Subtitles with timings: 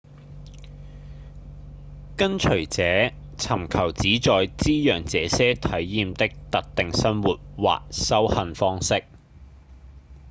[2.17, 9.03] 跟隨者尋求旨在滋養這些體驗的特定生活或修行方式